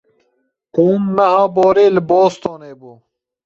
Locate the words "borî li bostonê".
1.55-2.71